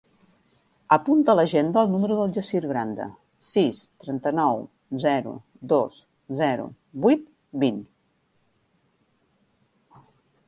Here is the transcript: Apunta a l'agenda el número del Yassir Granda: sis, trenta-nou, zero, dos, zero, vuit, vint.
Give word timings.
Apunta 0.95 1.33
a 1.33 1.37
l'agenda 1.39 1.81
el 1.81 1.91
número 1.95 2.15
del 2.19 2.31
Yassir 2.37 2.61
Granda: 2.71 3.05
sis, 3.49 3.81
trenta-nou, 4.05 4.63
zero, 5.05 5.33
dos, 5.75 5.99
zero, 6.41 6.67
vuit, 7.05 7.29
vint. 7.65 7.81